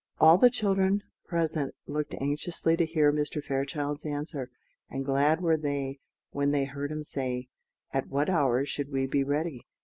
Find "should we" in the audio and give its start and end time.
8.65-9.05